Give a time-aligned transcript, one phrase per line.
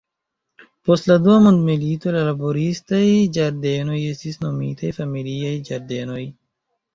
[0.89, 3.01] Post la dua mondmilito la laboristaj
[3.37, 6.27] ĝardenoj estis nomitaj familiaj ĝardenoj.